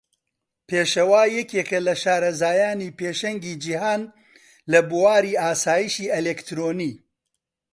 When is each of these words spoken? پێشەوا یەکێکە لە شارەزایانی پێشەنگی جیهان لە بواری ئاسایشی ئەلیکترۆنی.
پێشەوا 0.67 1.23
یەکێکە 1.37 1.79
لە 1.87 1.93
شارەزایانی 2.03 2.95
پێشەنگی 2.99 3.59
جیهان 3.63 4.01
لە 4.71 4.79
بواری 4.89 5.39
ئاسایشی 5.43 6.11
ئەلیکترۆنی. 6.13 6.93